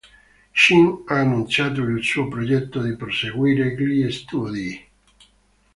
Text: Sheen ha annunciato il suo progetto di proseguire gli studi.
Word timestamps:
Sheen 0.51 1.03
ha 1.05 1.19
annunciato 1.19 1.83
il 1.83 2.03
suo 2.03 2.27
progetto 2.27 2.81
di 2.81 2.95
proseguire 2.95 3.75
gli 3.75 4.11
studi. 4.11 4.87